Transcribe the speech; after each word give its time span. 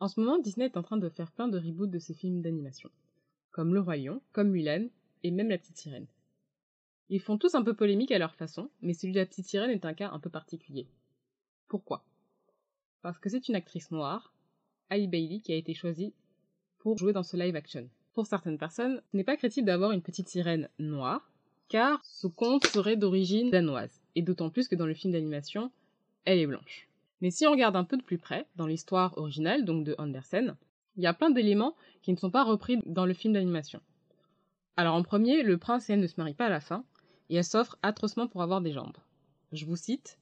En 0.00 0.06
ce 0.06 0.20
moment, 0.20 0.38
Disney 0.38 0.66
est 0.66 0.76
en 0.76 0.82
train 0.82 0.96
de 0.96 1.08
faire 1.08 1.32
plein 1.32 1.48
de 1.48 1.58
reboots 1.58 1.90
de 1.90 1.98
ses 1.98 2.14
films 2.14 2.40
d'animation, 2.40 2.90
comme 3.50 3.74
Le 3.74 3.80
Roi 3.80 3.96
Lion, 3.96 4.22
comme 4.32 4.50
Mulan, 4.50 4.86
et 5.24 5.32
même 5.32 5.48
La 5.48 5.58
Petite 5.58 5.76
Sirène. 5.76 6.06
Ils 7.08 7.20
font 7.20 7.36
tous 7.36 7.54
un 7.54 7.64
peu 7.64 7.74
polémique 7.74 8.12
à 8.12 8.18
leur 8.18 8.34
façon, 8.36 8.70
mais 8.80 8.94
celui 8.94 9.12
de 9.12 9.18
La 9.18 9.26
Petite 9.26 9.46
Sirène 9.46 9.70
est 9.70 9.84
un 9.84 9.94
cas 9.94 10.10
un 10.10 10.20
peu 10.20 10.30
particulier. 10.30 10.86
Pourquoi? 11.66 12.04
Parce 13.02 13.18
que 13.18 13.28
c'est 13.28 13.48
une 13.48 13.56
actrice 13.56 13.90
noire, 13.90 14.32
Ali 14.88 15.08
Bailey, 15.08 15.40
qui 15.40 15.52
a 15.52 15.56
été 15.56 15.74
choisie 15.74 16.12
pour 16.78 16.96
jouer 16.96 17.12
dans 17.12 17.24
ce 17.24 17.36
live 17.36 17.56
action. 17.56 17.88
Pour 18.14 18.26
certaines 18.26 18.58
personnes, 18.58 19.02
ce 19.10 19.16
n'est 19.16 19.24
pas 19.24 19.36
crédible 19.36 19.66
d'avoir 19.66 19.90
une 19.92 20.02
petite 20.02 20.28
sirène 20.28 20.68
noire, 20.78 21.32
car 21.68 22.04
ce 22.04 22.26
conte 22.28 22.66
serait 22.66 22.96
d'origine 22.96 23.50
danoise, 23.50 24.00
et 24.14 24.22
d'autant 24.22 24.50
plus 24.50 24.68
que 24.68 24.76
dans 24.76 24.86
le 24.86 24.94
film 24.94 25.12
d'animation, 25.12 25.72
elle 26.24 26.38
est 26.38 26.46
blanche. 26.46 26.87
Mais 27.20 27.30
si 27.30 27.46
on 27.46 27.50
regarde 27.50 27.76
un 27.76 27.84
peu 27.84 27.96
de 27.96 28.02
plus 28.02 28.18
près, 28.18 28.46
dans 28.56 28.66
l'histoire 28.66 29.16
originale, 29.18 29.64
donc 29.64 29.84
de 29.84 29.94
Andersen, 29.98 30.56
il 30.96 31.02
y 31.02 31.06
a 31.06 31.14
plein 31.14 31.30
d'éléments 31.30 31.76
qui 32.02 32.12
ne 32.12 32.16
sont 32.16 32.30
pas 32.30 32.44
repris 32.44 32.78
dans 32.86 33.06
le 33.06 33.14
film 33.14 33.34
d'animation. 33.34 33.80
Alors 34.76 34.94
en 34.94 35.02
premier, 35.02 35.42
le 35.42 35.58
prince 35.58 35.88
et 35.88 35.94
elle 35.94 36.00
ne 36.00 36.06
se 36.06 36.14
marient 36.18 36.34
pas 36.34 36.46
à 36.46 36.50
la 36.50 36.60
fin, 36.60 36.84
et 37.30 37.36
elle 37.36 37.44
s'offre 37.44 37.78
atrocement 37.82 38.28
pour 38.28 38.42
avoir 38.42 38.60
des 38.60 38.72
jambes. 38.72 38.96
Je 39.52 39.66
vous 39.66 39.76
cite 39.76 40.18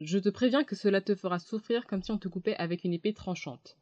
Je 0.00 0.18
te 0.18 0.28
préviens 0.28 0.64
que 0.64 0.76
cela 0.76 1.00
te 1.00 1.14
fera 1.14 1.38
souffrir 1.38 1.86
comme 1.86 2.02
si 2.02 2.12
on 2.12 2.18
te 2.18 2.28
coupait 2.28 2.56
avec 2.56 2.84
une 2.84 2.92
épée 2.92 3.14
tranchante. 3.14 3.76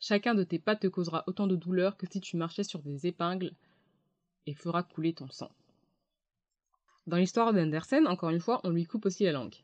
Chacun 0.00 0.34
de 0.34 0.44
tes 0.44 0.58
pas 0.58 0.76
te 0.76 0.86
causera 0.86 1.24
autant 1.26 1.46
de 1.46 1.56
douleur 1.56 1.96
que 1.96 2.06
si 2.10 2.20
tu 2.20 2.36
marchais 2.36 2.64
sur 2.64 2.80
des 2.80 3.06
épingles 3.06 3.52
et 4.46 4.54
fera 4.54 4.82
couler 4.82 5.12
ton 5.12 5.28
sang. 5.28 5.50
Dans 7.06 7.18
l'histoire 7.18 7.52
d'Andersen, 7.52 8.06
encore 8.06 8.30
une 8.30 8.40
fois, 8.40 8.60
on 8.64 8.70
lui 8.70 8.86
coupe 8.86 9.06
aussi 9.06 9.24
la 9.24 9.32
langue. 9.32 9.56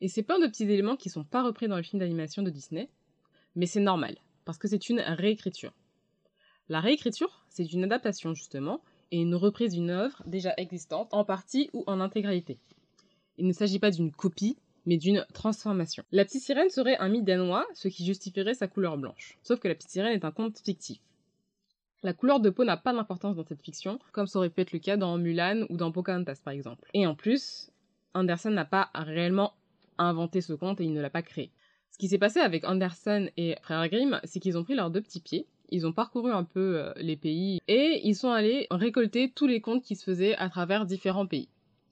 Et 0.00 0.08
c'est 0.08 0.22
plein 0.22 0.38
de 0.38 0.46
petits 0.46 0.64
éléments 0.64 0.96
qui 0.96 1.08
sont 1.08 1.24
pas 1.24 1.42
repris 1.42 1.68
dans 1.68 1.76
le 1.76 1.82
film 1.82 2.00
d'animation 2.00 2.42
de 2.42 2.50
Disney, 2.50 2.90
mais 3.54 3.66
c'est 3.66 3.80
normal, 3.80 4.16
parce 4.44 4.58
que 4.58 4.68
c'est 4.68 4.88
une 4.88 5.00
réécriture. 5.00 5.72
La 6.68 6.80
réécriture, 6.80 7.44
c'est 7.48 7.72
une 7.72 7.84
adaptation 7.84 8.34
justement, 8.34 8.82
et 9.10 9.20
une 9.20 9.34
reprise 9.34 9.72
d'une 9.72 9.90
œuvre 9.90 10.22
déjà 10.26 10.52
existante, 10.56 11.08
en 11.12 11.24
partie 11.24 11.70
ou 11.72 11.84
en 11.86 12.00
intégralité. 12.00 12.58
Il 13.38 13.46
ne 13.46 13.52
s'agit 13.52 13.78
pas 13.78 13.90
d'une 13.90 14.10
copie, 14.10 14.56
mais 14.84 14.96
d'une 14.96 15.24
transformation. 15.32 16.04
La 16.12 16.24
petite 16.24 16.42
sirène 16.42 16.70
serait 16.70 16.96
un 16.98 17.08
mythe 17.08 17.24
danois, 17.24 17.66
ce 17.74 17.88
qui 17.88 18.04
justifierait 18.04 18.54
sa 18.54 18.68
couleur 18.68 18.96
blanche. 18.96 19.38
Sauf 19.42 19.60
que 19.60 19.68
la 19.68 19.74
petite 19.74 19.90
sirène 19.90 20.12
est 20.12 20.24
un 20.24 20.30
conte 20.30 20.58
fictif. 20.58 21.00
La 22.02 22.12
couleur 22.12 22.40
de 22.40 22.50
peau 22.50 22.64
n'a 22.64 22.76
pas 22.76 22.92
d'importance 22.92 23.36
dans 23.36 23.44
cette 23.44 23.62
fiction, 23.62 23.98
comme 24.12 24.26
ça 24.26 24.38
aurait 24.38 24.50
pu 24.50 24.60
être 24.60 24.72
le 24.72 24.78
cas 24.78 24.96
dans 24.96 25.18
Mulan 25.18 25.66
ou 25.70 25.76
dans 25.76 25.90
Pocahontas 25.90 26.40
par 26.44 26.52
exemple. 26.52 26.88
Et 26.94 27.06
en 27.06 27.14
plus, 27.14 27.70
Anderson 28.14 28.50
n'a 28.50 28.64
pas 28.64 28.90
réellement 28.94 29.54
inventé 29.98 30.40
ce 30.40 30.52
conte 30.52 30.80
et 30.80 30.84
il 30.84 30.92
ne 30.92 31.00
l'a 31.00 31.10
pas 31.10 31.22
créé. 31.22 31.50
Ce 31.90 31.98
qui 31.98 32.08
s'est 32.08 32.18
passé 32.18 32.40
avec 32.40 32.64
Anderson 32.64 33.28
et 33.36 33.56
Frère 33.62 33.88
Grimm, 33.88 34.20
c'est 34.24 34.40
qu'ils 34.40 34.58
ont 34.58 34.64
pris 34.64 34.74
leurs 34.74 34.90
deux 34.90 35.00
petits 35.00 35.20
pieds, 35.20 35.46
ils 35.70 35.86
ont 35.86 35.92
parcouru 35.92 36.30
un 36.30 36.44
peu 36.44 36.78
euh, 36.78 36.92
les 36.96 37.16
pays 37.16 37.60
et 37.68 38.00
ils 38.04 38.14
sont 38.14 38.30
allés 38.30 38.66
récolter 38.70 39.30
tous 39.30 39.46
les 39.46 39.60
contes 39.60 39.82
qui 39.82 39.96
se 39.96 40.04
faisaient 40.04 40.36
à 40.36 40.48
travers 40.48 40.86
différents 40.86 41.26
pays. 41.26 41.48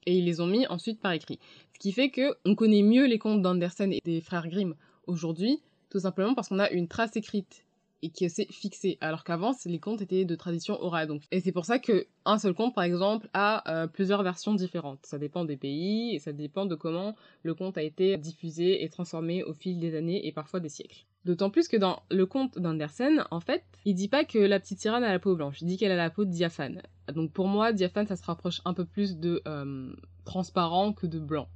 Et 0.06 0.18
ils 0.18 0.24
les 0.24 0.40
ont 0.40 0.46
mis 0.46 0.66
ensuite 0.66 1.00
par 1.00 1.12
écrit. 1.12 1.38
Ce 1.72 1.78
qui 1.78 1.92
fait 1.92 2.10
que 2.10 2.36
on 2.44 2.54
connaît 2.54 2.82
mieux 2.82 3.06
les 3.06 3.18
contes 3.18 3.42
d'Anderson 3.42 3.90
et 3.90 4.00
des 4.04 4.20
frères 4.20 4.48
Grimm 4.48 4.74
aujourd'hui, 5.06 5.60
tout 5.90 6.00
simplement 6.00 6.34
parce 6.34 6.48
qu'on 6.48 6.58
a 6.58 6.70
une 6.70 6.88
trace 6.88 7.16
écrite 7.16 7.64
et 8.04 8.10
qui 8.10 8.28
s'est 8.28 8.46
fixé. 8.50 8.98
Alors 9.00 9.24
qu'avant, 9.24 9.52
les 9.64 9.78
contes 9.78 10.02
étaient 10.02 10.26
de 10.26 10.34
tradition 10.34 10.80
orale. 10.80 11.08
Donc. 11.08 11.22
Et 11.30 11.40
c'est 11.40 11.52
pour 11.52 11.64
ça 11.64 11.78
que 11.78 12.06
un 12.26 12.38
seul 12.38 12.52
conte, 12.52 12.74
par 12.74 12.84
exemple, 12.84 13.28
a 13.32 13.68
euh, 13.70 13.86
plusieurs 13.86 14.22
versions 14.22 14.54
différentes. 14.54 15.00
Ça 15.04 15.18
dépend 15.18 15.44
des 15.46 15.56
pays 15.56 16.14
et 16.14 16.18
ça 16.18 16.32
dépend 16.32 16.66
de 16.66 16.74
comment 16.74 17.16
le 17.42 17.54
conte 17.54 17.78
a 17.78 17.82
été 17.82 18.18
diffusé 18.18 18.84
et 18.84 18.88
transformé 18.90 19.42
au 19.42 19.54
fil 19.54 19.78
des 19.78 19.96
années 19.96 20.26
et 20.26 20.32
parfois 20.32 20.60
des 20.60 20.68
siècles. 20.68 21.06
D'autant 21.24 21.48
plus 21.48 21.66
que 21.66 21.78
dans 21.78 22.02
le 22.10 22.26
conte 22.26 22.58
d'Andersen, 22.58 23.24
en 23.30 23.40
fait, 23.40 23.64
il 23.86 23.94
dit 23.94 24.08
pas 24.08 24.26
que 24.26 24.38
la 24.38 24.60
petite 24.60 24.80
sirène 24.80 25.02
a 25.02 25.10
la 25.10 25.18
peau 25.18 25.34
blanche, 25.34 25.62
il 25.62 25.66
dit 25.66 25.78
qu'elle 25.78 25.92
a 25.92 25.96
la 25.96 26.10
peau 26.10 26.26
diaphane. 26.26 26.82
Donc 27.14 27.32
pour 27.32 27.48
moi, 27.48 27.72
diaphane, 27.72 28.06
ça 28.06 28.16
se 28.16 28.24
rapproche 28.24 28.60
un 28.66 28.74
peu 28.74 28.84
plus 28.84 29.16
de 29.16 29.40
euh, 29.48 29.94
transparent 30.26 30.92
que 30.92 31.06
de 31.06 31.18
blanc. 31.18 31.48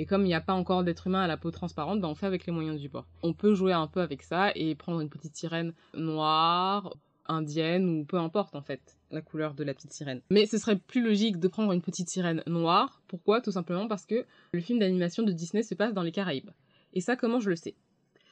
Et 0.00 0.06
comme 0.06 0.22
il 0.22 0.28
n'y 0.28 0.34
a 0.34 0.40
pas 0.40 0.54
encore 0.54 0.82
d'être 0.82 1.08
humain 1.08 1.20
à 1.20 1.26
la 1.26 1.36
peau 1.36 1.50
transparente, 1.50 2.00
ben 2.00 2.08
on 2.08 2.14
fait 2.14 2.24
avec 2.24 2.46
les 2.46 2.54
moyens 2.54 2.80
du 2.80 2.88
bord. 2.88 3.06
On 3.22 3.34
peut 3.34 3.52
jouer 3.52 3.74
un 3.74 3.86
peu 3.86 4.00
avec 4.00 4.22
ça 4.22 4.50
et 4.54 4.74
prendre 4.74 5.02
une 5.02 5.10
petite 5.10 5.36
sirène 5.36 5.74
noire, 5.92 6.96
indienne 7.26 7.86
ou 7.86 8.04
peu 8.06 8.16
importe 8.16 8.54
en 8.54 8.62
fait 8.62 8.80
la 9.10 9.20
couleur 9.20 9.52
de 9.52 9.62
la 9.62 9.74
petite 9.74 9.92
sirène. 9.92 10.22
Mais 10.30 10.46
ce 10.46 10.56
serait 10.56 10.78
plus 10.78 11.02
logique 11.02 11.38
de 11.38 11.48
prendre 11.48 11.72
une 11.72 11.82
petite 11.82 12.08
sirène 12.08 12.42
noire. 12.46 13.02
Pourquoi? 13.08 13.42
Tout 13.42 13.52
simplement 13.52 13.88
parce 13.88 14.06
que 14.06 14.24
le 14.52 14.60
film 14.62 14.78
d'animation 14.78 15.22
de 15.22 15.32
Disney 15.32 15.62
se 15.62 15.74
passe 15.74 15.92
dans 15.92 16.02
les 16.02 16.12
Caraïbes. 16.12 16.48
Et 16.94 17.02
ça, 17.02 17.14
comment 17.14 17.38
je 17.38 17.50
le 17.50 17.56
sais? 17.56 17.74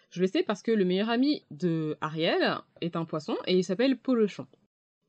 Je 0.09 0.23
le 0.23 0.27
sais 0.27 0.43
parce 0.43 0.63
que 0.63 0.71
le 0.71 0.87
meilleur 0.87 1.11
ami 1.11 1.45
de 1.51 1.99
Ariel 2.01 2.63
est 2.81 2.97
un 2.97 3.05
poisson 3.05 3.37
et 3.47 3.59
il 3.59 3.63
s'appelle 3.63 3.99
Polochon. 3.99 4.47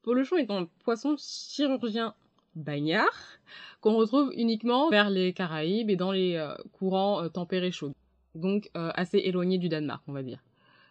Polochon 0.02 0.36
est 0.36 0.52
un 0.52 0.68
poisson 0.84 1.16
chirurgien 1.18 2.16
bagnard 2.55 3.39
qu'on 3.81 3.95
retrouve 3.95 4.31
uniquement 4.35 4.89
vers 4.89 5.09
les 5.09 5.33
Caraïbes 5.33 5.89
et 5.89 5.95
dans 5.95 6.11
les 6.11 6.35
euh, 6.35 6.53
courants 6.73 7.23
euh, 7.23 7.29
tempérés 7.29 7.71
chauds, 7.71 7.93
donc 8.35 8.69
euh, 8.75 8.91
assez 8.95 9.17
éloignés 9.19 9.57
du 9.57 9.69
Danemark, 9.69 10.03
on 10.07 10.13
va 10.13 10.23
dire. 10.23 10.39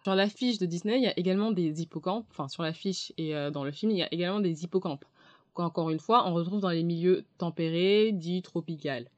Sur 0.03 0.15
l'affiche 0.15 0.57
de 0.59 0.65
Disney, 0.65 0.97
il 0.97 1.03
y 1.03 1.07
a 1.07 1.17
également 1.19 1.51
des 1.51 1.81
hippocampes, 1.81 2.25
enfin 2.31 2.47
sur 2.47 2.63
l'affiche 2.63 3.13
et 3.17 3.33
dans 3.51 3.65
le 3.65 3.71
film, 3.71 3.91
il 3.91 3.97
y 3.97 4.01
a 4.01 4.11
également 4.13 4.39
des 4.39 4.63
hippocampes, 4.63 5.03
qu'encore 5.53 5.89
une 5.89 5.99
fois, 5.99 6.25
on 6.27 6.33
retrouve 6.33 6.61
dans 6.61 6.69
les 6.69 6.83
milieux 6.83 7.25
tempérés, 7.37 8.13
dits 8.13 8.41
tropicales. 8.41 9.09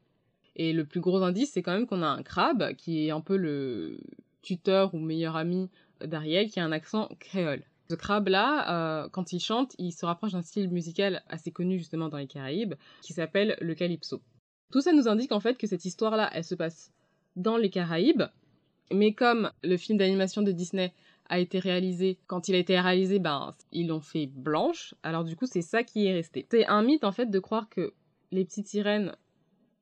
Et 0.56 0.74
le 0.74 0.84
plus 0.84 1.00
gros 1.00 1.22
indice, 1.22 1.52
c'est 1.52 1.62
quand 1.62 1.72
même 1.72 1.86
qu'on 1.86 2.02
a 2.02 2.08
un 2.08 2.24
crabe, 2.24 2.74
qui 2.74 3.06
est 3.06 3.12
un 3.12 3.22
peu 3.22 3.38
le 3.38 4.00
tuteur 4.42 4.94
ou 4.96 5.00
meilleur 5.00 5.36
ami 5.36 5.70
d'Ariel, 6.04 6.50
qui 6.50 6.60
a 6.60 6.66
un 6.66 6.72
accent 6.72 7.10
créole. 7.20 7.64
Ce 7.92 7.96
crabe-là, 7.98 9.04
euh, 9.04 9.10
quand 9.10 9.34
il 9.34 9.42
chante, 9.42 9.76
il 9.78 9.92
se 9.92 10.06
rapproche 10.06 10.32
d'un 10.32 10.42
style 10.42 10.70
musical 10.70 11.24
assez 11.28 11.52
connu 11.52 11.78
justement 11.78 12.08
dans 12.08 12.20
les 12.20 12.26
Caraïbes, 12.26 12.76
qui 13.02 13.12
s'appelle 13.12 13.58
le 13.60 13.76
calypso. 13.76 14.22
Tout 14.72 14.80
ça 14.80 14.94
nous 14.94 15.10
indique 15.10 15.34
en 15.34 15.42
fait 15.42 15.58
que 15.58 15.68
cette 15.68 15.84
histoire-là, 15.84 16.30
elle 16.32 16.46
se 16.46 16.56
passe 16.56 16.94
dans 17.36 17.58
les 17.58 17.70
Caraïbes, 17.70 18.24
mais 18.94 19.12
comme 19.12 19.52
le 19.62 19.76
film 19.76 19.98
d'animation 19.98 20.42
de 20.42 20.54
Disney 20.54 20.94
a 21.28 21.40
été 21.40 21.60
réalisé, 21.60 22.18
quand 22.28 22.48
il 22.48 22.56
a 22.56 22.60
été 22.60 22.80
réalisé, 22.80 23.20
ben, 23.20 23.54
ils 23.74 23.90
l'ont 23.90 24.00
fait 24.00 24.28
blanche, 24.28 24.96
alors 25.04 25.26
du 25.26 25.36
coup, 25.36 25.46
c'est 25.46 25.62
ça 25.62 25.84
qui 25.84 26.06
est 26.06 26.14
resté. 26.14 26.48
C'est 26.50 26.66
un 26.68 26.84
mythe 26.84 27.04
en 27.04 27.12
fait 27.12 27.26
de 27.26 27.40
croire 27.40 27.68
que 27.68 27.92
les 28.32 28.46
petites 28.46 28.70
sirènes 28.70 29.18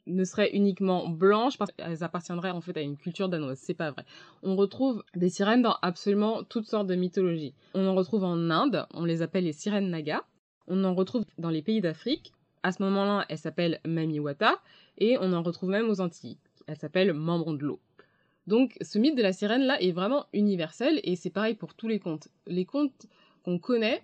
ne 0.10 0.24
seraient 0.24 0.52
uniquement 0.56 1.08
blanches 1.08 1.58
parce 1.58 1.72
qu'elles 1.72 2.04
appartiendraient 2.04 2.52
en 2.52 2.62
fait 2.62 2.76
à 2.78 2.82
une 2.82 2.98
culture 2.98 3.30
danoise. 3.30 3.60
C'est 3.60 3.74
pas 3.74 3.92
vrai. 3.92 4.06
On 4.44 4.56
retrouve 4.56 5.04
des 5.16 5.30
sirènes 5.30 5.62
dans 5.62 5.78
absolument 5.82 6.44
toutes 6.44 6.68
sortes 6.68 6.88
de 6.88 6.96
mythologies. 6.96 7.54
On 7.74 7.88
en 7.88 7.96
retrouve 7.96 8.24
en 8.24 8.50
Inde, 8.50 8.86
on 8.94 9.06
les 9.06 9.22
appelle 9.22 9.46
les 9.46 9.54
sirènes 9.54 9.90
naga. 9.90 10.24
On 10.68 10.84
en 10.84 10.94
retrouve 10.94 11.26
dans 11.38 11.50
les 11.50 11.62
pays 11.62 11.82
d'Afrique. 11.82 12.34
À 12.64 12.72
ce 12.72 12.84
moment-là, 12.84 13.26
elles 13.30 13.38
s'appellent 13.38 13.80
Mamiwata 13.86 14.60
et 14.98 15.18
on 15.20 15.34
en 15.34 15.42
retrouve 15.42 15.70
même 15.70 15.90
aux 15.90 16.02
Antilles. 16.02 16.38
Elles 16.68 16.78
s'appellent 16.78 17.14
Membre 17.14 17.54
de 17.54 17.66
l'eau. 17.66 17.80
Donc 18.48 18.78
ce 18.82 18.98
mythe 18.98 19.16
de 19.16 19.22
la 19.22 19.32
sirène 19.32 19.64
là 19.64 19.82
est 19.82 19.92
vraiment 19.92 20.26
universel 20.34 21.00
et 21.04 21.16
c'est 21.16 21.30
pareil 21.30 21.54
pour 21.54 21.76
tous 21.76 21.88
les 21.88 22.00
contes. 22.00 22.30
Les 22.48 22.66
contes 22.66 23.06
qu'on 23.44 23.60
connaît, 23.60 24.04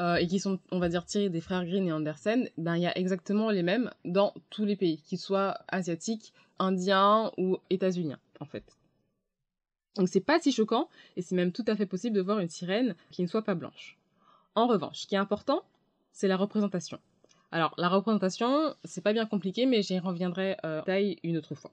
euh, 0.00 0.16
et 0.16 0.26
qui 0.26 0.38
sont, 0.38 0.58
on 0.70 0.78
va 0.78 0.88
dire, 0.88 1.04
tirés 1.04 1.28
des 1.28 1.40
frères 1.40 1.64
Green 1.64 1.86
et 1.86 1.92
Andersen, 1.92 2.48
ben 2.56 2.76
il 2.76 2.82
y 2.82 2.86
a 2.86 2.96
exactement 2.96 3.50
les 3.50 3.62
mêmes 3.62 3.90
dans 4.04 4.32
tous 4.50 4.64
les 4.64 4.76
pays, 4.76 5.00
qu'ils 5.02 5.18
soient 5.18 5.58
asiatiques, 5.68 6.32
indiens 6.58 7.32
ou 7.36 7.58
états-uniens, 7.70 8.20
en 8.40 8.44
fait. 8.44 8.76
Donc 9.96 10.08
c'est 10.08 10.20
pas 10.20 10.38
si 10.38 10.52
choquant, 10.52 10.88
et 11.16 11.22
c'est 11.22 11.34
même 11.34 11.52
tout 11.52 11.64
à 11.66 11.74
fait 11.74 11.86
possible 11.86 12.14
de 12.14 12.20
voir 12.20 12.38
une 12.38 12.48
sirène 12.48 12.94
qui 13.10 13.22
ne 13.22 13.26
soit 13.26 13.42
pas 13.42 13.54
blanche. 13.54 13.98
En 14.54 14.66
revanche, 14.66 15.00
ce 15.00 15.06
qui 15.06 15.14
est 15.14 15.18
important, 15.18 15.62
c'est 16.12 16.28
la 16.28 16.36
représentation. 16.36 17.00
Alors 17.50 17.74
la 17.78 17.88
représentation, 17.88 18.74
c'est 18.84 19.00
pas 19.00 19.12
bien 19.12 19.26
compliqué, 19.26 19.66
mais 19.66 19.82
j'y 19.82 19.98
reviendrai 19.98 20.56
euh, 20.64 20.82
une 21.22 21.36
autre 21.36 21.54
fois. 21.54 21.72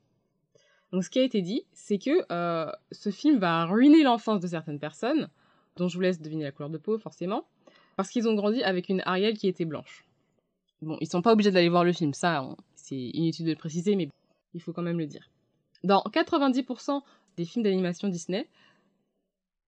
Donc 0.92 1.04
ce 1.04 1.10
qui 1.10 1.20
a 1.20 1.24
été 1.24 1.42
dit, 1.42 1.66
c'est 1.74 1.98
que 1.98 2.26
euh, 2.32 2.72
ce 2.92 3.10
film 3.10 3.38
va 3.38 3.66
ruiner 3.66 4.04
l'enfance 4.04 4.40
de 4.40 4.48
certaines 4.48 4.80
personnes, 4.80 5.30
dont 5.76 5.88
je 5.88 5.96
vous 5.96 6.02
laisse 6.02 6.22
deviner 6.22 6.46
la 6.46 6.52
couleur 6.52 6.70
de 6.70 6.78
peau 6.78 6.98
forcément, 6.98 7.46
parce 7.96 8.10
qu'ils 8.10 8.28
ont 8.28 8.34
grandi 8.34 8.64
avec 8.64 8.90
une 8.90 9.02
Ariel 9.06 9.38
qui 9.38 9.48
était 9.48 9.66
blanche. 9.66 10.06
Bon, 10.82 10.98
ils 11.02 11.08
sont 11.08 11.22
pas 11.22 11.32
obligés 11.32 11.52
d'aller 11.52 11.70
voir 11.70 11.84
le 11.84 11.94
film, 11.94 12.14
ça, 12.14 12.48
c'est 12.76 12.96
inutile 12.96 13.46
de 13.46 13.52
le 13.52 13.58
préciser, 13.58 13.96
mais 13.96 14.10
il 14.54 14.62
faut 14.62 14.74
quand 14.74 14.82
même 14.82 15.00
le 15.00 15.08
dire. 15.08 15.30
Dans 15.84 16.02
90% 16.02 17.02
des 17.38 17.46
films 17.46 17.64
d'animation 17.64 18.08
Disney, 18.08 18.48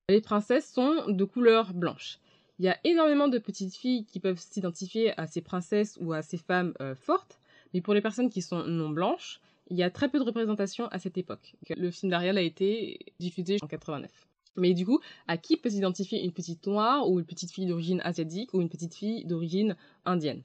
les 0.10 0.22
princesses 0.22 0.72
sont 0.72 1.08
de 1.08 1.24
couleur 1.26 1.74
blanche. 1.74 2.20
Il 2.60 2.66
y 2.66 2.70
a 2.70 2.78
énormément 2.84 3.28
de 3.28 3.38
petites 3.38 3.76
filles 3.76 4.06
qui 4.06 4.20
peuvent 4.20 4.40
s'identifier 4.40 5.20
à 5.20 5.28
ces 5.28 5.42
princesses 5.42 5.98
ou 6.02 6.14
à 6.14 6.22
ces 6.22 6.38
femmes 6.38 6.74
euh, 6.82 6.96
fortes, 6.96 7.40
mais 7.74 7.82
pour 7.82 7.94
les 7.94 8.02
personnes 8.02 8.30
qui 8.30 8.42
sont 8.42 8.64
non 8.64 8.90
blanches, 8.90 9.42
il 9.70 9.78
y 9.78 9.84
a 9.84 9.92
très 9.92 10.10
peu 10.10 10.18
de 10.18 10.24
représentation 10.24 10.88
à 10.88 11.00
cette 11.00 11.18
époque. 11.18 11.56
Le 11.70 11.92
film 11.92 12.10
d'Ariel 12.10 12.38
a 12.38 12.42
été 12.42 13.00
diffusé 13.20 13.58
en 13.62 13.68
89. 13.68 14.10
Mais 14.58 14.74
du 14.74 14.86
coup, 14.86 15.00
à 15.28 15.38
qui 15.38 15.58
peut 15.58 15.70
s'identifier 15.70 16.24
une 16.24 16.32
petite 16.32 16.66
noire 16.68 17.10
ou 17.10 17.20
une 17.20 17.26
petite 17.26 17.52
fille 17.52 17.66
d'origine 17.66 18.02
asiatique 18.04 18.54
ou 18.54 18.62
une 18.62 18.70
petite 18.70 18.96
fille 18.96 19.24
d'origine 19.26 19.76
indienne? 20.06 20.42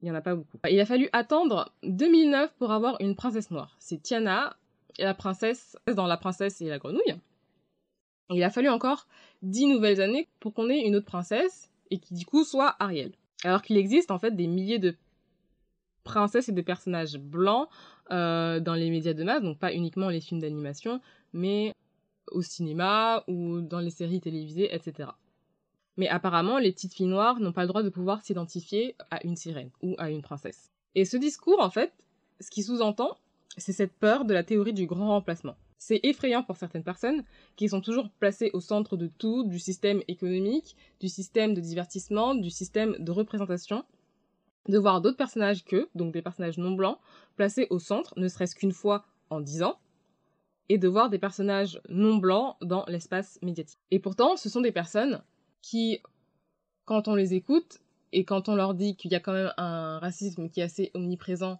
Il 0.00 0.06
n'y 0.06 0.10
en 0.10 0.14
a 0.14 0.20
pas 0.20 0.34
beaucoup. 0.34 0.58
Il 0.70 0.78
a 0.78 0.86
fallu 0.86 1.08
attendre 1.12 1.72
2009 1.82 2.54
pour 2.58 2.70
avoir 2.70 3.00
une 3.00 3.16
princesse 3.16 3.50
noire. 3.50 3.76
C'est 3.78 4.02
Tiana, 4.02 4.56
la 4.98 5.14
princesse 5.14 5.76
dans 5.94 6.06
La 6.06 6.16
princesse 6.16 6.60
et 6.60 6.68
la 6.68 6.78
grenouille. 6.78 7.16
Il 8.30 8.42
a 8.42 8.50
fallu 8.50 8.68
encore 8.68 9.06
dix 9.42 9.66
nouvelles 9.66 10.00
années 10.00 10.28
pour 10.40 10.52
qu'on 10.52 10.68
ait 10.68 10.80
une 10.80 10.96
autre 10.96 11.06
princesse 11.06 11.70
et 11.90 11.98
qui 11.98 12.14
du 12.14 12.26
coup 12.26 12.44
soit 12.44 12.76
Ariel. 12.78 13.12
Alors 13.44 13.62
qu'il 13.62 13.76
existe 13.76 14.10
en 14.10 14.18
fait 14.18 14.34
des 14.34 14.46
milliers 14.46 14.78
de 14.78 14.96
princesses 16.02 16.48
et 16.48 16.52
de 16.52 16.62
personnages 16.62 17.18
blancs 17.18 17.68
euh, 18.10 18.60
dans 18.60 18.74
les 18.74 18.90
médias 18.90 19.12
de 19.12 19.24
masse, 19.24 19.42
donc 19.42 19.58
pas 19.58 19.72
uniquement 19.72 20.08
les 20.08 20.20
films 20.20 20.40
d'animation, 20.40 21.00
mais 21.32 21.72
au 22.30 22.42
cinéma 22.42 23.24
ou 23.28 23.60
dans 23.60 23.80
les 23.80 23.90
séries 23.90 24.20
télévisées, 24.20 24.74
etc. 24.74 25.10
Mais 25.96 26.08
apparemment, 26.08 26.58
les 26.58 26.72
petites 26.72 26.94
filles 26.94 27.06
noires 27.06 27.40
n'ont 27.40 27.52
pas 27.52 27.62
le 27.62 27.68
droit 27.68 27.82
de 27.82 27.88
pouvoir 27.88 28.22
s'identifier 28.22 28.96
à 29.10 29.24
une 29.24 29.36
sirène 29.36 29.70
ou 29.82 29.94
à 29.98 30.10
une 30.10 30.22
princesse. 30.22 30.70
Et 30.94 31.04
ce 31.04 31.16
discours, 31.16 31.60
en 31.60 31.70
fait, 31.70 31.92
ce 32.40 32.50
qui 32.50 32.62
sous-entend, 32.62 33.16
c'est 33.56 33.72
cette 33.72 33.94
peur 33.94 34.24
de 34.24 34.34
la 34.34 34.44
théorie 34.44 34.74
du 34.74 34.86
grand 34.86 35.08
remplacement. 35.08 35.56
C'est 35.78 36.00
effrayant 36.02 36.42
pour 36.42 36.56
certaines 36.56 36.82
personnes 36.82 37.22
qui 37.54 37.68
sont 37.68 37.80
toujours 37.80 38.10
placées 38.18 38.50
au 38.54 38.60
centre 38.60 38.96
de 38.96 39.06
tout, 39.06 39.44
du 39.44 39.58
système 39.58 40.02
économique, 40.08 40.76
du 41.00 41.08
système 41.08 41.54
de 41.54 41.60
divertissement, 41.60 42.34
du 42.34 42.50
système 42.50 42.96
de 42.98 43.12
représentation, 43.12 43.84
de 44.68 44.78
voir 44.78 45.00
d'autres 45.00 45.16
personnages 45.16 45.64
qu'eux, 45.64 45.88
donc 45.94 46.12
des 46.12 46.22
personnages 46.22 46.58
non 46.58 46.72
blancs, 46.72 46.98
placés 47.36 47.66
au 47.70 47.78
centre, 47.78 48.14
ne 48.16 48.28
serait-ce 48.28 48.56
qu'une 48.56 48.72
fois 48.72 49.04
en 49.30 49.40
dix 49.40 49.62
ans, 49.62 49.78
et 50.68 50.78
de 50.78 50.88
voir 50.88 51.10
des 51.10 51.18
personnages 51.18 51.80
non 51.88 52.16
blancs 52.16 52.56
dans 52.60 52.84
l'espace 52.88 53.38
médiatique. 53.42 53.78
Et 53.90 53.98
pourtant, 53.98 54.36
ce 54.36 54.48
sont 54.48 54.60
des 54.60 54.72
personnes 54.72 55.22
qui, 55.62 56.00
quand 56.84 57.08
on 57.08 57.14
les 57.14 57.34
écoute, 57.34 57.78
et 58.12 58.24
quand 58.24 58.48
on 58.48 58.54
leur 58.54 58.74
dit 58.74 58.96
qu'il 58.96 59.12
y 59.12 59.14
a 59.14 59.20
quand 59.20 59.32
même 59.32 59.52
un 59.56 59.98
racisme 59.98 60.48
qui 60.48 60.60
est 60.60 60.64
assez 60.64 60.90
omniprésent 60.94 61.58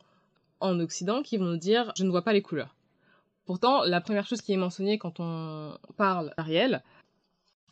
en 0.61 0.81
Occident, 0.81 1.23
qui 1.23 1.37
vont 1.37 1.45
nous 1.45 1.57
dire 1.57 1.93
je 1.97 2.05
ne 2.05 2.11
vois 2.11 2.23
pas 2.23 2.33
les 2.33 2.43
couleurs. 2.43 2.77
Pourtant, 3.45 3.85
la 3.85 4.01
première 4.01 4.27
chose 4.27 4.41
qui 4.41 4.53
est 4.53 4.57
mentionnée 4.57 4.99
quand 4.99 5.21
on 5.21 5.79
parle 5.97 6.33
d'Ariel, 6.37 6.83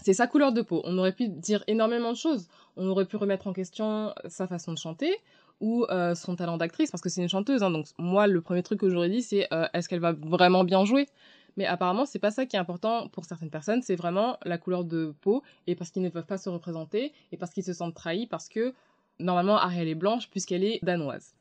c'est 0.03 0.13
sa 0.13 0.27
couleur 0.27 0.53
de 0.53 0.63
peau. 0.63 0.83
On 0.85 0.99
aurait 0.99 1.13
pu 1.13 1.29
dire 1.29 1.65
énormément 1.67 2.13
de 2.13 2.17
choses. 2.17 2.49
On 2.77 2.89
aurait 2.89 3.07
pu 3.07 3.17
remettre 3.17 3.47
en 3.47 3.53
question 3.53 4.13
sa 4.29 4.47
façon 4.47 4.73
de 4.73 4.79
chanter 4.79 5.17
ou 5.61 5.85
euh, 5.91 6.15
son 6.15 6.37
talent 6.37 6.57
d'actrice, 6.57 6.91
parce 6.91 7.01
que 7.01 7.09
c'est 7.09 7.23
une 7.23 7.29
chanteuse. 7.29 7.63
Hein. 7.63 7.71
donc 7.71 7.87
moi, 7.99 8.27
le 8.27 8.41
premier 8.41 8.63
truc 8.63 8.81
que 8.81 8.91
j'aurais 8.91 9.09
dit, 9.09 9.23
c'est 9.23 9.47
euh, 9.53 9.67
est-ce 9.73 9.89
qu'elle 9.89 10.01
va 10.01 10.13
vraiment 10.13 10.65
bien 10.65 10.85
jouer? 10.85 11.09
Mais 11.57 11.67
apparemment, 11.67 12.05
c'est 12.05 12.19
pas 12.19 12.33
ça 12.33 12.47
qui 12.47 12.57
est 12.57 12.59
important 12.59 13.09
pour 13.09 13.25
certaines 13.25 13.51
personnes. 13.51 13.81
C'est 13.81 13.95
vraiment 13.95 14.39
la 14.45 14.59
couleur 14.59 14.85
de 14.85 15.15
peau 15.21 15.43
et 15.67 15.77
parce 15.77 15.91
qu'ils 15.91 16.03
ne 16.03 16.09
peuvent 16.09 16.27
pas 16.27 16.39
se 16.39 16.49
représenter 16.49 17.13
et 17.31 17.37
parce 17.37 17.53
qu'ils 17.53 17.63
se 17.63 17.73
sentent 17.73 17.95
trahis 17.95 18.27
parce 18.27 18.49
que 18.49 18.75
normalement 19.21 19.57
Ariel 19.57 19.87
est 19.87 19.95
blanche 19.95 20.29
puisqu'elle 20.31 20.65
est 20.65 20.81
danoise. 20.83 21.35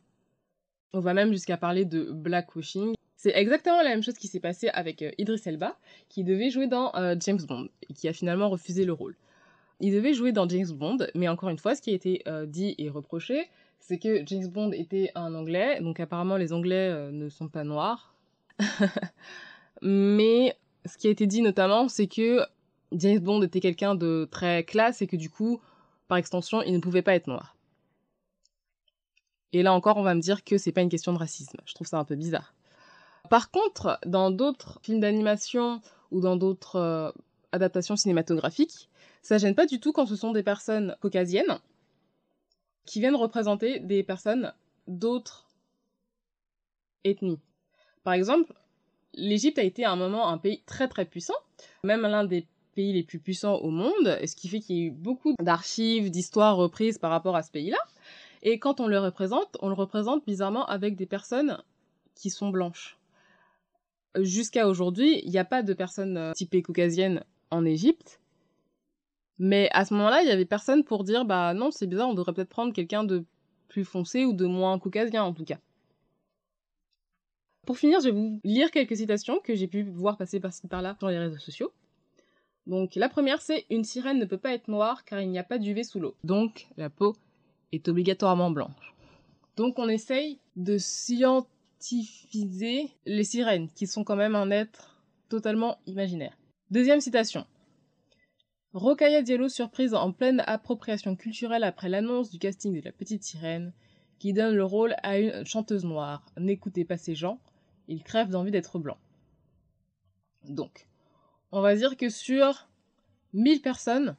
On 0.93 0.99
va 0.99 1.15
même 1.15 1.31
jusqu'à 1.31 1.57
parler 1.57 1.85
de 1.85 2.11
blackwashing. 2.11 2.93
C'est 3.15 3.35
exactement 3.35 3.81
la 3.81 3.89
même 3.89 4.03
chose 4.03 4.13
qui 4.19 4.27
s'est 4.27 4.39
passé 4.39 4.69
avec 4.69 5.01
euh, 5.01 5.09
Idris 5.17 5.41
Elba, 5.45 5.75
qui 6.09 6.23
devait 6.23 6.51
jouer 6.51 6.67
dans 6.67 6.91
James 7.19 7.41
Bond, 7.47 7.69
et 7.89 7.93
qui 7.93 8.07
a 8.07 8.13
finalement 8.13 8.49
refusé 8.49 8.85
le 8.85 8.93
rôle. 8.93 9.15
Il 9.79 9.93
devait 9.93 10.13
jouer 10.13 10.31
dans 10.31 10.47
James 10.47 10.71
Bond, 10.71 10.99
mais 11.15 11.27
encore 11.27 11.49
une 11.49 11.57
fois, 11.57 11.73
ce 11.73 11.81
qui 11.81 11.89
a 11.89 11.93
été 11.93 12.23
dit 12.47 12.75
et 12.77 12.89
reproché, 12.89 13.49
c'est 13.85 13.99
que 13.99 14.23
James 14.25 14.47
Bond 14.47 14.71
était 14.71 15.11
un 15.13 15.35
Anglais, 15.35 15.81
donc 15.81 15.99
apparemment 15.99 16.37
les 16.37 16.53
Anglais 16.53 17.11
ne 17.11 17.27
sont 17.27 17.49
pas 17.49 17.65
noirs. 17.65 18.15
mais 19.81 20.57
ce 20.85 20.97
qui 20.97 21.07
a 21.07 21.09
été 21.09 21.27
dit 21.27 21.41
notamment, 21.41 21.89
c'est 21.89 22.07
que 22.07 22.45
James 22.93 23.19
Bond 23.19 23.41
était 23.41 23.59
quelqu'un 23.59 23.93
de 23.93 24.27
très 24.31 24.63
classe 24.63 25.01
et 25.01 25.07
que 25.07 25.17
du 25.17 25.29
coup, 25.29 25.59
par 26.07 26.17
extension, 26.17 26.61
il 26.61 26.73
ne 26.73 26.79
pouvait 26.79 27.01
pas 27.01 27.13
être 27.13 27.27
noir. 27.27 27.57
Et 29.51 29.63
là 29.63 29.73
encore, 29.73 29.97
on 29.97 30.03
va 30.03 30.15
me 30.15 30.21
dire 30.21 30.45
que 30.45 30.57
c'est 30.57 30.71
pas 30.71 30.81
une 30.81 30.89
question 30.89 31.11
de 31.11 31.17
racisme. 31.17 31.59
Je 31.65 31.73
trouve 31.73 31.87
ça 31.87 31.99
un 31.99 32.05
peu 32.05 32.15
bizarre. 32.15 32.53
Par 33.29 33.51
contre, 33.51 33.99
dans 34.05 34.31
d'autres 34.31 34.79
films 34.81 35.01
d'animation 35.01 35.81
ou 36.11 36.21
dans 36.21 36.37
d'autres 36.37 36.77
euh, 36.77 37.11
adaptations 37.51 37.97
cinématographiques, 37.97 38.89
ça 39.21 39.37
gêne 39.37 39.55
pas 39.55 39.65
du 39.65 39.79
tout 39.79 39.91
quand 39.91 40.05
ce 40.05 40.15
sont 40.15 40.31
des 40.31 40.43
personnes 40.43 40.95
caucasiennes 41.01 41.59
qui 42.85 42.99
viennent 42.99 43.15
représenter 43.15 43.79
des 43.79 44.03
personnes 44.03 44.53
d'autres 44.87 45.47
ethnies. 47.03 47.39
Par 48.03 48.13
exemple, 48.13 48.53
l'Égypte 49.13 49.59
a 49.59 49.63
été 49.63 49.85
à 49.85 49.91
un 49.91 49.95
moment 49.95 50.27
un 50.27 50.37
pays 50.37 50.61
très 50.65 50.87
très 50.87 51.05
puissant, 51.05 51.35
même 51.83 52.01
l'un 52.01 52.25
des 52.25 52.45
pays 52.75 52.93
les 52.93 53.03
plus 53.03 53.19
puissants 53.19 53.55
au 53.57 53.69
monde, 53.69 54.17
ce 54.25 54.35
qui 54.35 54.47
fait 54.47 54.59
qu'il 54.59 54.75
y 54.75 54.81
a 54.81 54.85
eu 54.85 54.91
beaucoup 54.91 55.35
d'archives, 55.39 56.09
d'histoires 56.09 56.57
reprises 56.57 56.97
par 56.97 57.11
rapport 57.11 57.35
à 57.35 57.43
ce 57.43 57.51
pays-là. 57.51 57.77
Et 58.41 58.59
quand 58.59 58.79
on 58.79 58.87
le 58.87 58.99
représente, 58.99 59.57
on 59.61 59.69
le 59.69 59.75
représente 59.75 60.25
bizarrement 60.25 60.65
avec 60.65 60.95
des 60.95 61.05
personnes 61.05 61.61
qui 62.15 62.29
sont 62.29 62.49
blanches 62.49 62.97
jusqu'à 64.19 64.67
aujourd'hui, 64.67 65.21
il 65.23 65.31
n'y 65.31 65.37
a 65.37 65.45
pas 65.45 65.63
de 65.63 65.73
personnes 65.73 66.17
euh, 66.17 66.33
typées 66.33 66.61
caucasiennes 66.61 67.23
en 67.51 67.65
Égypte. 67.65 68.19
Mais 69.45 69.67
à 69.73 69.83
ce 69.83 69.93
moment-là, 69.95 70.21
il 70.21 70.29
y 70.29 70.31
avait 70.31 70.45
personne 70.45 70.85
pour 70.85 71.03
dire 71.03 71.25
bah 71.25 71.53
non, 71.53 71.69
c'est 71.69 71.85
bizarre, 71.85 72.07
on 72.07 72.13
devrait 72.13 72.31
peut-être 72.31 72.47
prendre 72.47 72.71
quelqu'un 72.71 73.03
de 73.03 73.25
plus 73.67 73.83
foncé 73.83 74.23
ou 74.23 74.31
de 74.31 74.45
moins 74.45 74.79
caucasien 74.79 75.21
en 75.21 75.33
tout 75.33 75.43
cas. 75.43 75.57
Pour 77.65 77.77
finir, 77.77 77.99
je 77.99 78.05
vais 78.05 78.11
vous 78.11 78.39
lire 78.45 78.71
quelques 78.71 78.95
citations 78.95 79.41
que 79.41 79.53
j'ai 79.53 79.67
pu 79.67 79.83
voir 79.83 80.15
passer 80.15 80.39
par-ci 80.39 80.65
par-là 80.69 80.95
sur 80.97 81.09
les 81.09 81.19
réseaux 81.19 81.39
sociaux. 81.39 81.73
Donc 82.67 82.95
la 82.95 83.09
première 83.09 83.41
c'est 83.41 83.65
une 83.69 83.83
sirène 83.83 84.17
ne 84.17 84.23
peut 84.23 84.37
pas 84.37 84.53
être 84.53 84.69
noire 84.69 85.03
car 85.03 85.19
il 85.19 85.29
n'y 85.29 85.39
a 85.39 85.43
pas 85.43 85.57
d'UV 85.57 85.83
sous 85.83 85.99
l'eau. 85.99 86.15
Donc 86.23 86.69
la 86.77 86.89
peau 86.89 87.13
est 87.73 87.89
obligatoirement 87.89 88.49
blanche. 88.49 88.95
Donc 89.57 89.77
on 89.77 89.89
essaye 89.89 90.39
de 90.55 90.77
scientifiquement 90.77 91.49
les 93.05 93.25
sirènes, 93.25 93.67
qui 93.75 93.87
sont 93.87 94.05
quand 94.05 94.15
même 94.15 94.35
un 94.35 94.51
être 94.51 94.95
totalement 95.27 95.79
imaginaire. 95.85 96.37
Deuxième 96.71 97.01
citation. 97.01 97.45
Rocaille 98.73 99.21
Diallo 99.21 99.49
surprise 99.49 99.93
en 99.93 100.11
pleine 100.11 100.43
appropriation 100.47 101.15
culturelle 101.15 101.63
après 101.63 101.89
l'annonce 101.89 102.31
du 102.31 102.39
casting 102.39 102.73
de 102.73 102.83
la 102.83 102.91
petite 102.91 103.23
sirène, 103.23 103.71
qui 104.17 104.33
donne 104.33 104.55
le 104.55 104.63
rôle 104.65 104.95
à 105.03 105.19
une 105.19 105.45
chanteuse 105.45 105.85
noire. 105.85 106.25
N'écoutez 106.37 106.83
pas 106.83 106.97
ces 106.97 107.13
gens, 107.13 107.39
ils 107.87 108.01
crèvent 108.01 108.29
d'envie 108.29 108.49
d'être 108.49 108.79
blancs. 108.79 108.97
Donc, 110.49 110.87
on 111.51 111.61
va 111.61 111.75
dire 111.75 111.97
que 111.97 112.09
sur 112.09 112.67
1000 113.33 113.61
personnes, 113.61 114.15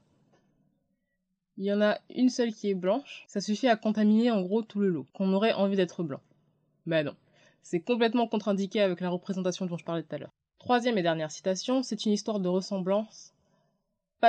il 1.56 1.64
y 1.64 1.72
en 1.72 1.80
a 1.80 1.98
une 2.14 2.28
seule 2.28 2.54
qui 2.54 2.70
est 2.70 2.74
blanche, 2.74 3.24
ça 3.26 3.40
suffit 3.40 3.66
à 3.66 3.76
contaminer 3.76 4.30
en 4.30 4.40
gros 4.40 4.62
tout 4.62 4.78
le 4.78 4.88
lot, 4.88 5.08
qu'on 5.14 5.32
aurait 5.32 5.52
envie 5.52 5.76
d'être 5.76 6.04
blanc. 6.04 6.20
Mais 6.86 7.02
non. 7.02 7.16
C'est 7.62 7.80
complètement 7.80 8.28
contre-indiqué 8.28 8.80
avec 8.80 9.00
la 9.00 9.08
représentation 9.08 9.66
dont 9.66 9.78
je 9.78 9.84
parlais 9.84 10.04
tout 10.04 10.14
à 10.14 10.18
l'heure. 10.18 10.34
Troisième 10.60 10.96
et 10.96 11.02
dernière 11.02 11.32
citation, 11.32 11.82
c'est 11.82 12.04
une 12.04 12.12
histoire 12.12 12.38
de 12.38 12.48
ressemblance, 12.48 13.33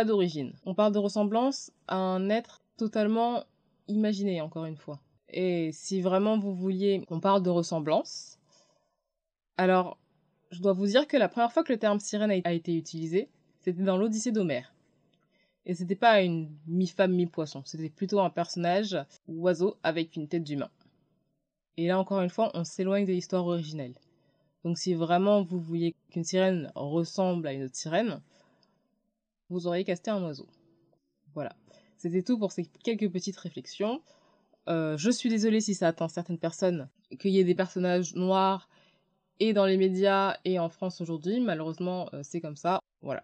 d'origine. 0.03 0.53
On 0.65 0.75
parle 0.75 0.93
de 0.93 0.99
ressemblance 0.99 1.71
à 1.87 1.95
un 1.95 2.29
être 2.29 2.61
totalement 2.77 3.43
imaginé, 3.87 4.41
encore 4.41 4.65
une 4.65 4.77
fois. 4.77 4.99
Et 5.29 5.71
si 5.71 6.01
vraiment 6.01 6.37
vous 6.37 6.53
vouliez 6.53 7.05
qu'on 7.07 7.19
parle 7.19 7.43
de 7.43 7.49
ressemblance, 7.49 8.39
alors 9.57 9.97
je 10.51 10.61
dois 10.61 10.73
vous 10.73 10.87
dire 10.87 11.07
que 11.07 11.17
la 11.17 11.29
première 11.29 11.51
fois 11.51 11.63
que 11.63 11.73
le 11.73 11.79
terme 11.79 11.99
sirène 11.99 12.41
a 12.43 12.53
été 12.53 12.75
utilisé, 12.75 13.29
c'était 13.59 13.83
dans 13.83 13.97
l'Odyssée 13.97 14.31
d'Homère. 14.31 14.73
Et 15.65 15.73
c'était 15.73 15.95
pas 15.95 16.21
une 16.21 16.55
mi-femme, 16.67 17.13
mi-poisson, 17.13 17.63
c'était 17.65 17.89
plutôt 17.89 18.19
un 18.19 18.29
personnage 18.29 18.97
oiseau 19.27 19.77
avec 19.81 20.15
une 20.15 20.27
tête 20.27 20.43
d'humain. 20.43 20.69
Et 21.77 21.87
là, 21.87 21.99
encore 21.99 22.21
une 22.21 22.29
fois, 22.29 22.51
on 22.53 22.63
s'éloigne 22.63 23.05
de 23.05 23.11
l'histoire 23.11 23.45
originelle. 23.45 23.95
Donc 24.63 24.77
si 24.77 24.93
vraiment 24.93 25.43
vous 25.43 25.59
vouliez 25.59 25.95
qu'une 26.09 26.23
sirène 26.23 26.71
ressemble 26.75 27.47
à 27.47 27.53
une 27.53 27.63
autre 27.63 27.75
sirène, 27.75 28.21
vous 29.49 29.67
auriez 29.67 29.83
casté 29.83 30.11
un 30.11 30.23
oiseau. 30.23 30.47
Voilà. 31.33 31.55
C'était 31.97 32.23
tout 32.23 32.37
pour 32.37 32.51
ces 32.51 32.65
quelques 32.65 33.11
petites 33.11 33.37
réflexions. 33.37 34.01
Euh, 34.67 34.97
je 34.97 35.11
suis 35.11 35.29
désolée 35.29 35.61
si 35.61 35.75
ça 35.75 35.87
atteint 35.87 36.07
certaines 36.07 36.39
personnes 36.39 36.89
qu'il 37.19 37.31
y 37.31 37.39
ait 37.39 37.43
des 37.43 37.55
personnages 37.55 38.15
noirs 38.15 38.67
et 39.39 39.53
dans 39.53 39.65
les 39.65 39.77
médias 39.77 40.37
et 40.45 40.59
en 40.59 40.69
France 40.69 41.01
aujourd'hui. 41.01 41.39
Malheureusement, 41.39 42.09
euh, 42.13 42.21
c'est 42.23 42.41
comme 42.41 42.55
ça. 42.55 42.79
Voilà. 43.01 43.23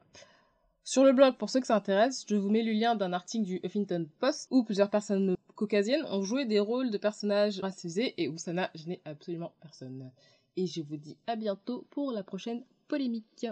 Sur 0.84 1.04
le 1.04 1.14
blog, 1.14 1.38
pour 1.38 1.50
ceux 1.50 1.60
que 1.60 1.68
ça 1.68 1.76
intéresse, 1.76 2.26
je 2.28 2.36
vous 2.36 2.50
mets 2.50 2.64
le 2.64 2.72
lien 2.72 2.96
d'un 2.96 3.14
article 3.14 3.46
du 3.46 3.60
Huffington 3.64 4.08
Post 4.20 4.48
où 4.52 4.64
plusieurs 4.64 4.90
personnes 4.90 5.36
caucasiennes 5.56 6.06
ont 6.06 6.24
joué 6.24 6.46
des 6.46 6.60
rôles 6.60 6.90
de 6.90 6.98
personnages 6.98 7.60
racisés 7.60 8.14
et 8.18 8.28
où 8.28 8.38
ça 8.38 8.52
n'a 8.52 8.72
gêné 8.74 9.00
absolument 9.06 9.54
personne. 9.62 10.12
Et 10.58 10.66
je 10.66 10.82
vous 10.82 10.98
dis 10.98 11.18
à 11.28 11.36
bientôt 11.36 11.86
pour 11.92 12.12
la 12.12 12.24
prochaine 12.24 12.64
polémique. 12.88 13.46